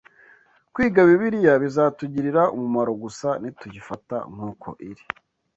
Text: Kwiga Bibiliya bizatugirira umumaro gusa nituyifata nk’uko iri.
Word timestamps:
Kwiga 0.73 0.99
Bibiliya 1.07 1.53
bizatugirira 1.63 2.41
umumaro 2.55 2.91
gusa 3.03 3.29
nituyifata 3.41 4.17
nk’uko 4.33 4.67
iri. 4.89 5.03